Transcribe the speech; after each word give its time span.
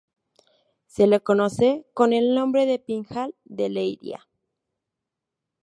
Se 0.87 1.05
le 1.05 1.21
conoce 1.21 1.85
con 1.93 2.11
el 2.11 2.33
nombre 2.33 2.65
de 2.65 2.79
"Pinhal 2.79 3.35
de 3.45 3.69
Leiria". 3.69 4.27